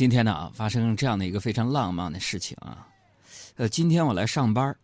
[0.00, 2.88] 今天呢啊，发生这样的一个非常浪漫的事情啊，
[3.56, 4.74] 呃，今天我来上班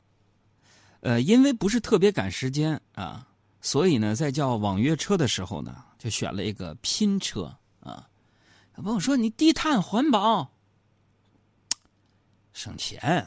[1.00, 3.26] 呃，因为不是特别赶时间啊，
[3.62, 7.44] 所以呢，在叫网约车的时候呢，就选了一个拼车
[7.80, 8.06] 啊。
[8.74, 10.52] 朋友说你低碳环保，
[12.52, 13.26] 省钱。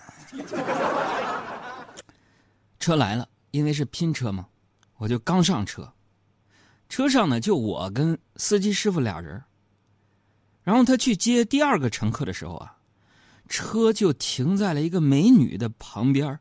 [2.78, 4.48] 车来了，因为是拼车嘛，
[4.98, 5.92] 我就刚上车，
[6.88, 9.44] 车上呢就我跟司机师傅俩人。
[10.70, 12.78] 然后他去接第二个乘客的时候啊，
[13.48, 16.40] 车就停在了一个美女的旁边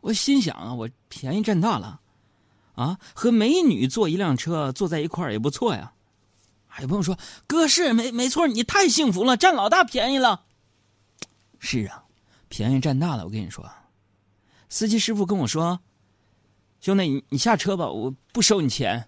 [0.00, 2.00] 我心想啊，我便宜占大了，
[2.74, 5.92] 啊，和美女坐一辆车坐在一块儿也不错呀。
[6.66, 10.46] 还有朋友说，哥是没没错，你太幸福了，占老大便宜了。
[11.58, 12.04] 是啊，
[12.48, 13.26] 便宜占大了。
[13.26, 13.70] 我跟你说，
[14.70, 15.78] 司机师傅跟我说，
[16.80, 19.06] 兄弟，你你下车吧，我不收你钱。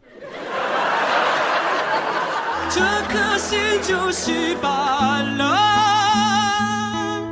[2.72, 7.28] 这颗心就是罢了。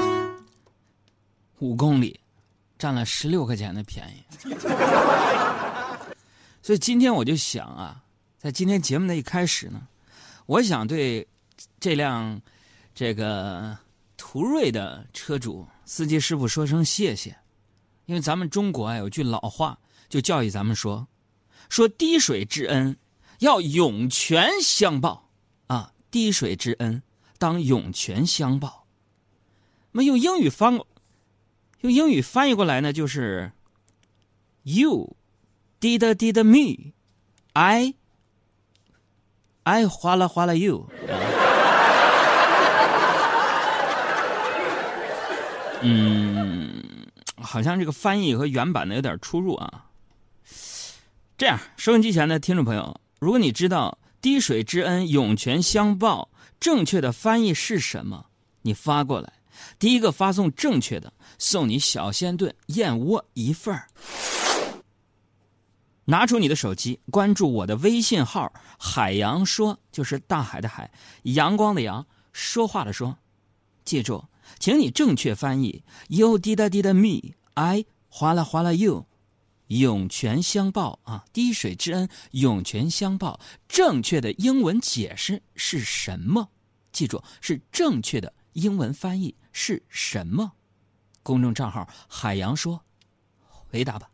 [1.60, 2.18] 五公里，
[2.76, 4.24] 占了十六块钱的便宜。
[6.60, 8.02] 所以今天我就想啊，
[8.38, 9.80] 在今天节目的一开始呢，
[10.46, 11.26] 我想对
[11.78, 12.40] 这辆
[12.92, 13.78] 这个
[14.16, 17.36] 途锐的车主司机师傅说声谢谢，
[18.06, 19.78] 因为咱们中国啊有句老话，
[20.08, 21.06] 就教育咱们说，
[21.68, 22.96] 说滴水之恩
[23.38, 25.27] 要涌泉相报。
[26.10, 27.02] 滴水之恩，
[27.38, 28.86] 当涌泉相报。
[29.92, 30.80] 那用英语翻，
[31.80, 33.52] 用英语翻译过来呢，就是
[34.62, 35.16] “You
[35.80, 36.92] did did me,
[37.52, 37.94] I
[39.64, 40.88] I 花了花了 you”。
[45.82, 46.82] 嗯，
[47.36, 49.86] 好像这个翻译和原版的有点出入啊。
[51.36, 53.98] 这样，收音机前的听众朋友，如果你知道。
[54.20, 56.28] 滴水之恩，涌泉相报。
[56.60, 58.26] 正确的翻译是什么？
[58.62, 59.32] 你发过来。
[59.78, 63.88] 第一个发送正确的，送你小鲜炖燕窝一份儿。
[66.04, 70.90] 拿出你的手机，关注我的微信号“海洋说”，就是大海的海，
[71.24, 73.16] 阳光的阳，说话的说。
[73.84, 74.24] 记住，
[74.58, 75.82] 请你正确翻译。
[76.08, 79.06] You did did me, I 哗啦哗啦 you。
[79.68, 83.40] 涌泉相报啊，滴水之恩，涌泉相报。
[83.68, 86.50] 正确的英文解释是什么？
[86.92, 90.52] 记住，是正确的英文翻译是什么？
[91.22, 92.82] 公众账号海洋说，
[93.70, 94.10] 回答吧。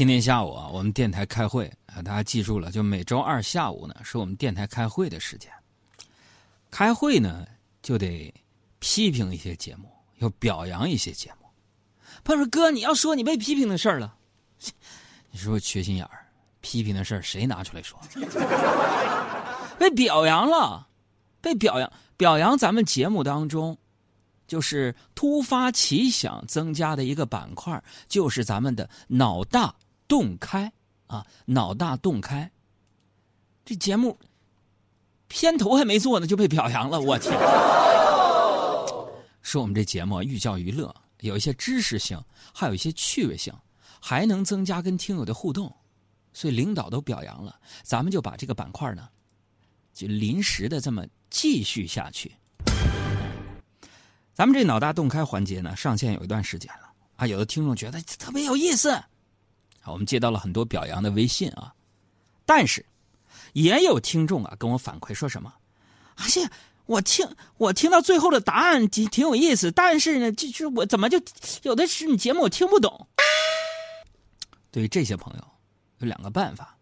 [0.00, 5.52] 今天下午啊，我们电台开会啊，大家记住了，就每周二下午呢，是我们电台开会的时间。
[6.70, 7.46] 开会呢，
[7.82, 8.32] 就得
[8.78, 11.46] 批评一些节目，要表扬一些节目。
[12.24, 14.14] 他说：“哥，你要说你被批评的事儿了，
[15.30, 16.24] 你说缺心眼儿，
[16.62, 18.00] 批评的事儿谁拿出来说？
[19.78, 20.88] 被表扬了，
[21.42, 23.76] 被表扬，表扬咱们节目当中，
[24.46, 29.74] 就是突发奇想增加的一个板块，就是咱们的脑大。”
[30.10, 30.72] 洞开
[31.06, 32.50] 啊，脑大洞开。
[33.64, 34.18] 这节目
[35.28, 36.98] 片头还没做呢，就被表扬了。
[37.00, 37.32] 我天！
[39.40, 42.20] 说我们这节目寓教于乐，有一些知识性，
[42.52, 43.54] 还有一些趣味性，
[44.00, 45.72] 还能增加跟听友的互动，
[46.32, 47.60] 所以领导都表扬了。
[47.84, 49.08] 咱们就把这个板块呢，
[49.94, 52.32] 就临时的这么继续下去。
[54.34, 59.00] 咱们这脑大洞开环节呢，上线有一段时间了啊，有的听众觉得特别有意思。
[59.86, 61.74] 我们接到了很多表扬的微信啊，
[62.46, 62.84] 但是
[63.54, 65.52] 也有听众啊跟我反馈说什么，
[66.16, 66.48] 而且
[66.86, 71.20] 我听我听到最后的答案挺挺有意思，但是呢，就是我怎么就
[71.62, 73.08] 有的是你节目我听不懂。
[74.70, 75.44] 对于这些朋友，
[75.98, 76.76] 有两个办法：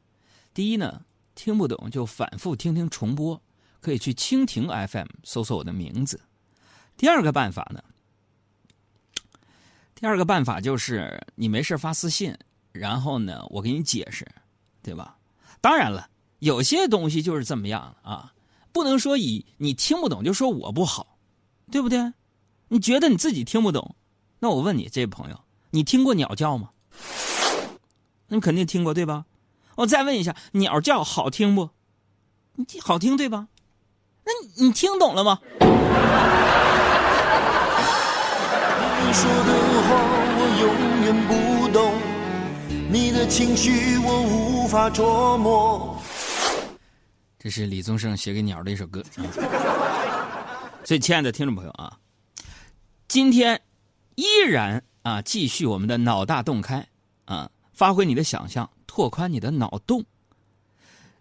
[0.53, 1.03] 第一呢，
[1.35, 3.41] 听不懂就反复听听重播，
[3.81, 6.19] 可以去蜻蜓 FM 搜索我的名字；
[6.97, 7.83] 第二个办法呢，
[9.95, 12.37] 第二个办法就是你没事发私信。
[12.79, 14.27] 然后呢，我给你解释，
[14.83, 15.17] 对吧？
[15.61, 16.09] 当然了，
[16.39, 18.33] 有些东西就是这么样啊，
[18.73, 21.19] 不能说以你听不懂就说我不好，
[21.71, 22.13] 对不对？
[22.69, 23.97] 你觉得你自己听不懂，
[24.39, 25.41] 那我问你，这位朋友，
[25.71, 26.71] 你听过鸟叫吗？
[28.29, 29.25] 你肯定听过，对吧？
[29.75, 31.71] 我再问一下，鸟叫好听不？
[32.55, 33.49] 你好听对吧？
[34.25, 34.33] 那
[34.63, 35.41] 你听懂了吗？
[39.01, 39.53] 你说的
[39.89, 39.89] 话
[40.39, 40.69] 我永
[41.05, 41.58] 远不。
[42.91, 46.01] 你的情绪我无法琢磨。
[47.39, 49.05] 这是李宗盛写给鸟的一首歌。
[50.85, 51.99] 所以， 亲爱的听众朋友啊，
[53.07, 53.61] 今天
[54.15, 56.87] 依然啊，继续我们的脑大洞开
[57.27, 60.03] 啊，发挥你的想象，拓宽你的脑洞。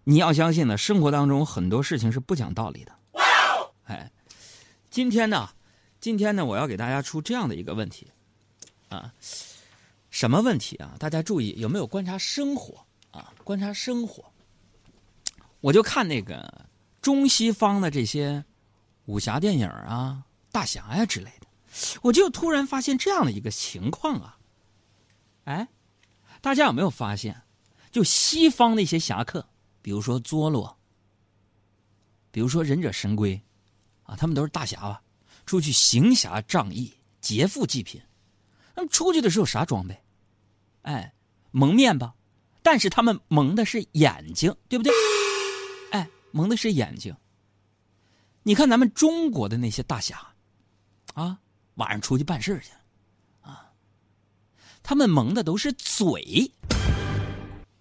[0.04, 2.92] 你要相信呢，生活当中很多事情是不讲道理的。
[3.84, 4.10] 哎，
[4.88, 5.50] 今天呢，
[6.00, 8.06] 今天呢，我要给大家出这样的一个问题
[8.88, 9.12] 啊。
[10.18, 10.96] 什么问题啊？
[10.98, 13.32] 大家注意，有没有观察生活啊？
[13.44, 14.24] 观察生活，
[15.60, 16.66] 我就看那个
[17.00, 18.44] 中西方的这些
[19.04, 21.46] 武侠电影啊、大侠呀之类的，
[22.02, 24.36] 我就突然发现这样的一个情况啊。
[25.44, 25.68] 哎，
[26.40, 27.40] 大家有没有发现，
[27.92, 29.48] 就西方那些侠客，
[29.80, 30.76] 比如说佐罗，
[32.32, 33.40] 比如说忍者神龟，
[34.02, 35.00] 啊，他们都是大侠吧？
[35.46, 38.02] 出去行侠仗义、劫富济贫。
[38.74, 39.96] 他们出去的时候啥装备？
[40.82, 41.12] 哎，
[41.50, 42.14] 蒙面吧，
[42.62, 44.92] 但是他们蒙的是眼睛，对不对？
[45.92, 47.14] 哎，蒙的是眼睛。
[48.42, 50.34] 你看咱们中国的那些大侠，
[51.14, 51.38] 啊，
[51.74, 52.70] 晚上出去办事去，
[53.42, 53.72] 啊，
[54.82, 56.52] 他们蒙的都是嘴。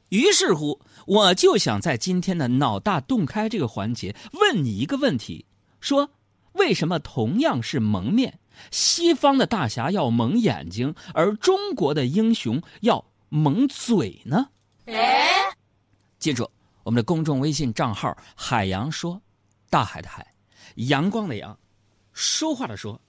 [0.10, 5.46] 于是乎，我就想在今天的脑大洞开这个环节问你一个问题：
[5.80, 6.12] 说
[6.54, 8.40] 为什么同样是蒙面？
[8.72, 14.50] 西方的大侠要蒙眼睛，而中国的英雄要蒙嘴呢？
[14.86, 15.28] 哎
[16.20, 16.50] 记住
[16.84, 19.22] 我们的公众微信账号“海洋说”，
[19.70, 20.26] 大海的海，
[20.76, 21.58] 阳光的阳，
[22.14, 23.00] 说话的说，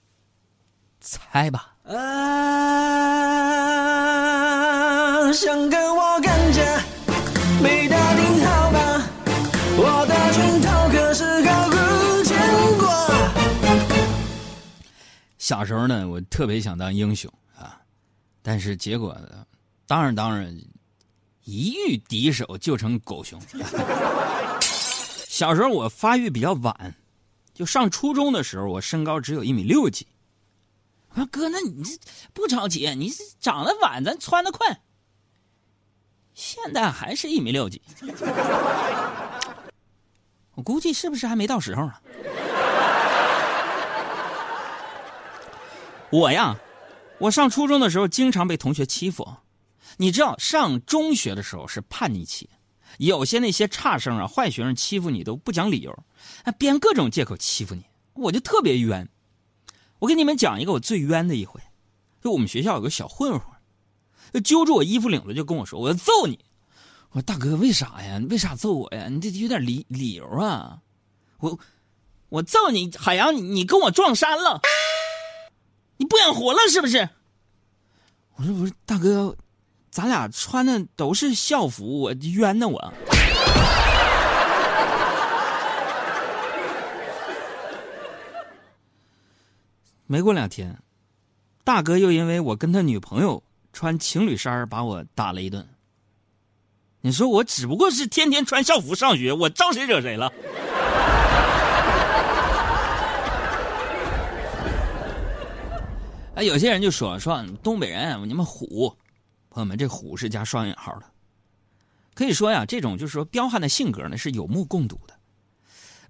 [1.00, 1.74] 猜吧。
[1.84, 1.94] 啊，
[5.32, 6.82] 想跟我干架，
[7.62, 7.88] 没
[15.48, 17.80] 小时候呢，我特别想当英雄啊，
[18.42, 19.18] 但是结果，
[19.86, 20.54] 当然当然，
[21.44, 23.40] 一遇敌手就成狗熊。
[25.26, 26.94] 小时候我发育比较晚，
[27.54, 30.06] 就上初中的时候，我身高只有一米六几。
[31.12, 31.98] 我说哥，那你这
[32.34, 33.10] 不着急，你
[33.40, 34.78] 长得晚，咱穿得快。
[36.34, 37.80] 现在还是一米六几，
[40.56, 41.94] 我估计是不是还没到时候呢？
[46.10, 46.58] 我呀，
[47.18, 49.28] 我上初中的时候经常被同学欺负。
[49.98, 52.48] 你知道，上中学的时候是叛逆期，
[52.98, 55.96] 有些那些差生啊、坏学生欺负你都不讲理由，
[56.44, 57.84] 还编各种借口欺负你，
[58.14, 59.08] 我就特别冤。
[59.98, 61.60] 我给你们讲一个我最冤的一回，
[62.22, 66.38] 就我们学校有个小混混，揪住我衣服领子就跟我说：“我要揍你。”
[67.10, 68.20] 我说：“大哥，为啥呀？
[68.30, 69.08] 为啥揍我呀？
[69.08, 70.78] 你这有点理理由啊！”
[71.40, 71.58] 我
[72.28, 74.60] 我揍你，海洋，你你跟我撞衫了。
[75.98, 77.08] 你不想活了是不是？
[78.36, 79.36] 我说不是，大哥，
[79.90, 82.94] 咱俩穿的都是校服，我冤呢我。
[90.06, 90.78] 没过两天，
[91.64, 93.42] 大哥又因为我跟他女朋友
[93.72, 95.68] 穿情侣衫把我打了一顿。
[97.00, 100.32] 你说我只不过是天天穿校服上学，我招谁惹谁了？
[106.38, 108.96] 哎，有些人就说说东北人，你们虎，
[109.50, 111.06] 朋友们，这虎是加双引号的。
[112.14, 115.14] 可以说呀，这种就是说彪悍的性格呢是有目共睹的。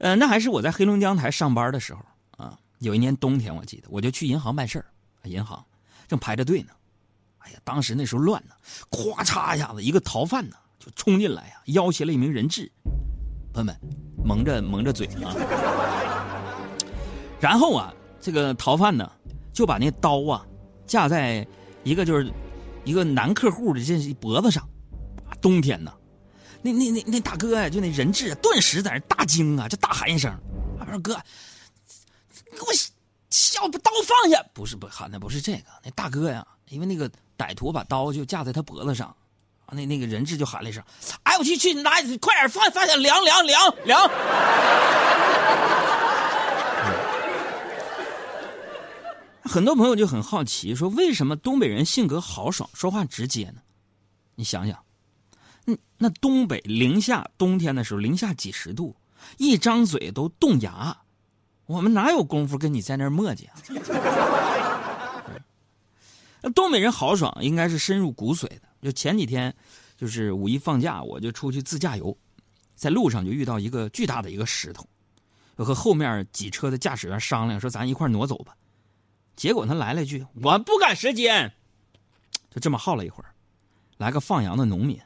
[0.00, 2.02] 呃，那还是我在黑龙江台上班的时候
[2.36, 4.84] 啊，有一年冬天，我记得我就去银行办事
[5.22, 5.64] 银行
[6.06, 6.72] 正排着队呢。
[7.38, 8.54] 哎呀，当时那时候乱呢，
[8.90, 12.70] 咵嚓一下子，一个逃犯呢就冲进来呀，要挟了一名人质。
[13.54, 13.74] 朋友们，
[14.22, 15.32] 蒙着蒙着嘴啊，
[17.40, 19.10] 然后啊，这个逃犯呢。
[19.58, 20.46] 就把那刀啊
[20.86, 21.44] 架在
[21.82, 22.32] 一个就是
[22.84, 24.64] 一个男客户的这脖子上，
[25.40, 25.92] 冬天呢，
[26.62, 30.32] 那那那那大哥呀，就那人质顿时在那大惊啊，就大喊一声
[30.78, 31.20] ：“我说哥，
[32.52, 32.72] 给我
[33.30, 39.08] 笑把刀放下！”不是不喊的不是这个，那大哥呀，因为那个歹徒把刀就架在他脖子上，
[39.66, 40.80] 啊那那个人质就喊了一声
[41.24, 44.08] ：“哎，我去去拿，快点放放下，凉凉凉凉。”
[49.48, 53.62] 很多朋友就很好奇，说为什么东北人性格豪爽，说话直接呢？
[54.34, 54.78] 你想想，
[55.64, 58.94] 那那东北零下冬天的时候，零下几十度，
[59.38, 60.96] 一张嘴都冻牙，
[61.66, 63.54] 我们哪有功夫跟你在那儿磨叽啊？
[66.40, 68.62] 那东北人豪爽应该是深入骨髓的。
[68.80, 69.52] 就前几天，
[69.96, 72.16] 就是五一放假，我就出去自驾游，
[72.76, 74.86] 在路上就遇到一个巨大的一个石头，
[75.56, 78.54] 我和后面几车的驾驶员商量说，咱一块挪走吧。
[79.38, 81.54] 结果他来了一句：“我不赶时间。”
[82.50, 83.30] 就这么耗了一会儿，
[83.96, 85.00] 来个放羊的农民，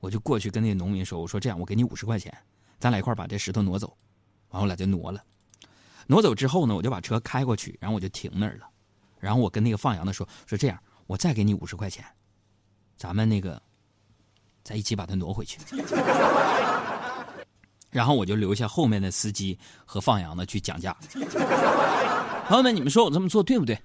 [0.00, 2.34] 我就过去跟那个农民说：“我说这样，我给你五十块钱，
[2.80, 3.94] 咱俩一块把这石头挪走。”
[4.48, 5.22] 完，我俩就挪了。
[6.06, 8.66] 挪走之后呢，我就把车开过去，然后我就停那儿了。
[9.20, 12.02] 然后我跟那个放羊的说：“说这样，我再给你五十块钱，
[12.96, 13.60] 咱们那个
[14.62, 15.58] 再一起把它挪回去。”
[17.90, 20.96] 然后我就留下后面的司机和放羊的去讲价。
[22.46, 23.78] 朋友们，你们说我这么做对不对？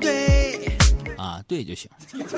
[0.00, 0.76] 对，
[1.16, 1.88] 啊，对就行。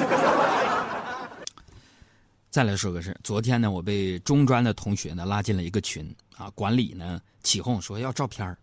[2.51, 8.55] 再来说个事昨天呢，我被中专的同学呢拉进了一个群啊，管理呢起哄说要照片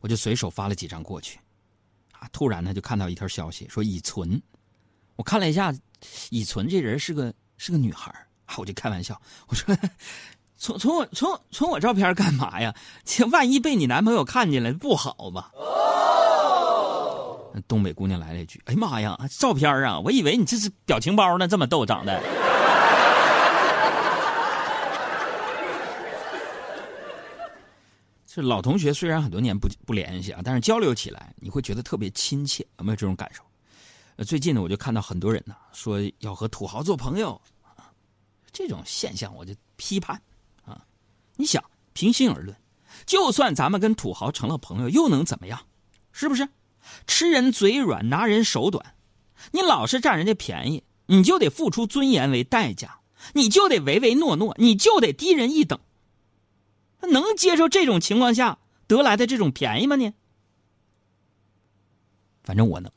[0.00, 1.40] 我就随手发了几张过去，
[2.12, 4.40] 啊，突然呢就看到一条消息说已存，
[5.16, 5.74] 我看了一下，
[6.30, 8.12] 已存这人是个是个女孩
[8.44, 9.76] 啊，我就开玩笑我说，
[10.62, 12.72] 存存我存存我照片干嘛呀？
[13.04, 15.50] 这万一被你男朋友看见了不好吧？
[17.66, 19.98] 东北姑娘来了一句：“哎呀妈呀，照片啊！
[19.98, 22.22] 我以为你这是表情包呢，这么逗长得。
[28.24, 33.42] ”这老同学虽然很多年不不联系啊，但是交流起来你会觉得特别亲切，有没有这种感受？
[34.24, 37.40] 最近呢，我就看到很多人呢说要和土豪做朋友，
[38.52, 40.22] 这种现象我就批判。
[41.42, 42.56] 你想，平心而论，
[43.04, 45.66] 就算咱们跟土豪成了朋友，又能怎么样？
[46.12, 46.48] 是不是？
[47.08, 48.94] 吃人嘴软，拿人手短，
[49.50, 53.00] 你老是占人家便宜，你就得付出尊严为代价，
[53.32, 55.80] 你就得唯唯诺诺，你就得低人一等。
[57.00, 59.96] 能接受这种情况下得来的这种便宜吗？
[59.96, 60.12] 你，
[62.44, 62.92] 反正我能。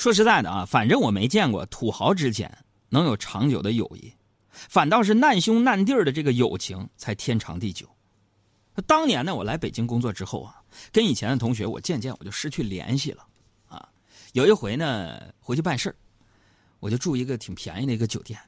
[0.00, 2.50] 说实在的啊，反正我没见过土豪之间
[2.88, 4.10] 能有长久的友谊，
[4.50, 7.86] 反倒是难兄难弟的这个友情才天长地久。
[8.86, 10.56] 当年呢，我来北京工作之后啊，
[10.90, 13.26] 跟以前的同学我渐渐我就失去联系了。
[13.68, 13.86] 啊，
[14.32, 15.94] 有一回呢，回去办事。
[16.78, 18.40] 我就住一个挺便宜的一个酒店，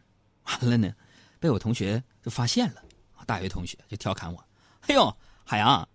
[0.45, 0.91] 完了呢，
[1.39, 2.83] 被我同学就发现了，
[3.27, 4.43] 大学同学就调侃我
[4.89, 5.87] ：“哎呦，海洋，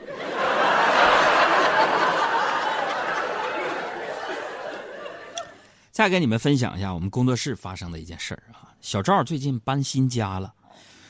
[5.90, 10.54] 再给你们分享一下我们工作室发生的一件事啊，小赵最近搬新家了，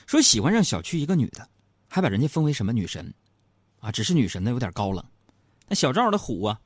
[0.06, 1.46] 说喜欢上小区一个女的。
[1.90, 3.14] 还把人家封为什么女神，
[3.80, 5.02] 啊，只是女神呢有点高冷。
[5.66, 6.60] 那小赵的虎啊，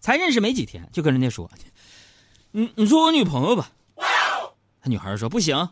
[0.00, 1.50] 才认识没几天，就跟人家说
[2.52, 3.70] ：“你你做我女朋友吧。”
[4.82, 5.68] 那女孩说：“不行。”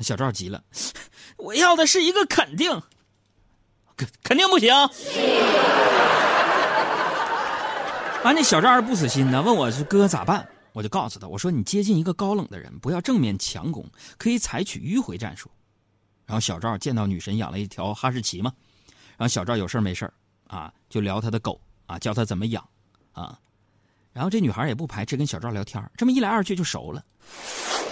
[0.00, 0.62] 小赵急了
[1.38, 2.70] ：“我要的是一个肯定，
[3.96, 4.72] 肯肯定不行。”
[8.24, 10.48] 啊，那小赵不死心呢，问我是哥咋办？
[10.72, 13.86] 我就告诉他：“我说你接近一个高冷的人，不要正面强攻，
[14.18, 15.50] 可以采取迂回战术。”
[16.26, 18.50] 然后小赵见到女神养了一条哈士奇嘛，
[19.16, 20.10] 然后小赵有事没事
[20.46, 22.66] 啊，就聊他的狗啊，教他怎么养
[23.12, 23.38] 啊。
[24.12, 27.04] 然后这女孩也不排斥跟小赵聊天，这么一来二去就熟了。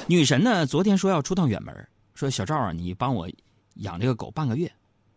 [0.06, 1.88] 女神呢，昨天说要出趟远门，
[2.22, 3.28] 说小赵啊，你帮我
[3.76, 4.70] 养这个狗半个月，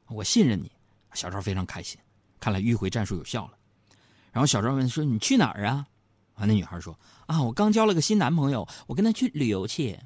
[0.07, 0.71] 我信任你。
[1.13, 1.99] 小赵非常开心，
[2.39, 3.51] 看来迂回战术有效了。
[4.31, 5.85] 然后小赵问说：“你去哪儿啊？”
[6.33, 6.97] 啊，那女孩说
[7.27, 9.97] ：“啊，我刚交了个新男朋友，我跟他去旅游去。”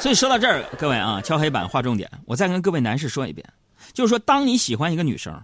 [0.00, 2.10] 所以说到这儿，各位啊，敲黑板划重点。
[2.26, 3.48] 我再跟各位男士说一遍，
[3.92, 5.40] 就是说，当你喜欢一个女生，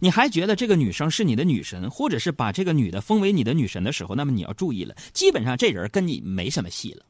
[0.00, 7.04] 你还觉得这个女生是你的女神，或者是把这个女的封为你的女神的时候，那么你要注意了，基本上这人跟你没什么戏了。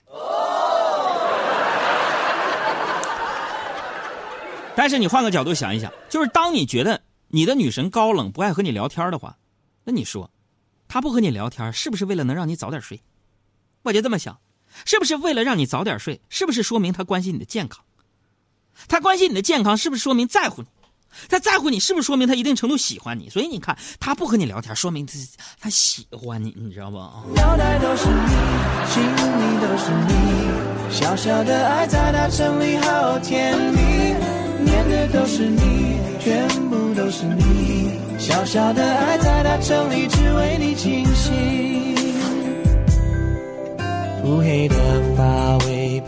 [4.75, 9.37] 但是你换个角度想一想，就是当你觉得你的女神高冷不爱和你聊天的话，
[9.85, 10.31] 那你说，
[10.89, 13.01] 她不和你聊天，是不是为了能让你早点睡？
[13.83, 14.39] 我就这么想。
[14.87, 16.19] 是不是为了让你早点睡？
[16.31, 17.85] 是不是说明她关心你的健康？
[18.89, 20.69] 她关心你的健康，是不是说明在乎你？
[21.29, 23.29] 他在乎你，是不是说明他一定程度喜欢你？
[23.31, 25.13] 所以你看，他不和你聊天，说明他
[25.61, 26.97] 他喜欢你，你知道不？
[27.35, 28.33] 脑袋都是你，
[28.93, 30.15] 心里都是你，
[30.91, 33.81] 小小的爱在大城里好甜蜜，
[34.65, 41.95] 念的都是你，全部都是你，小小的爱在大城里只为你倾心。
[44.25, 44.77] 乌黑的
[45.17, 46.01] 发尾